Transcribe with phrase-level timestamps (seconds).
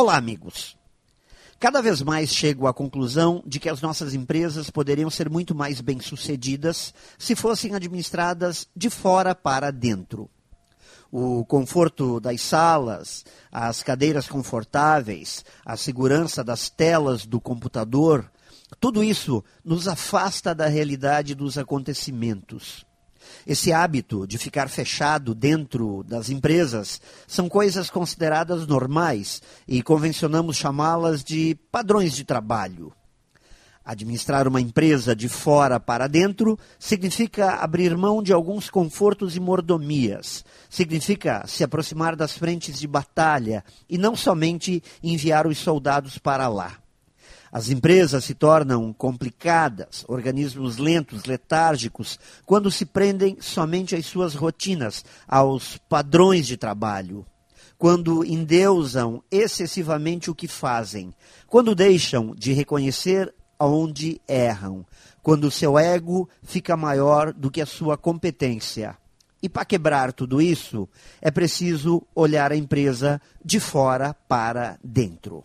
[0.00, 0.78] Olá, amigos.
[1.58, 5.80] Cada vez mais chego à conclusão de que as nossas empresas poderiam ser muito mais
[5.80, 10.30] bem-sucedidas se fossem administradas de fora para dentro.
[11.10, 18.30] O conforto das salas, as cadeiras confortáveis, a segurança das telas do computador,
[18.78, 22.86] tudo isso nos afasta da realidade dos acontecimentos.
[23.46, 31.22] Esse hábito de ficar fechado dentro das empresas são coisas consideradas normais e convencionamos chamá-las
[31.24, 32.92] de padrões de trabalho.
[33.84, 40.44] Administrar uma empresa de fora para dentro significa abrir mão de alguns confortos e mordomias.
[40.68, 46.76] Significa se aproximar das frentes de batalha e não somente enviar os soldados para lá.
[47.50, 55.04] As empresas se tornam complicadas, organismos lentos, letárgicos, quando se prendem somente às suas rotinas,
[55.26, 57.24] aos padrões de trabalho.
[57.78, 61.14] Quando endeusam excessivamente o que fazem,
[61.46, 64.84] quando deixam de reconhecer onde erram,
[65.22, 68.96] quando o seu ego fica maior do que a sua competência.
[69.42, 70.88] E para quebrar tudo isso,
[71.20, 75.44] é preciso olhar a empresa de fora para dentro.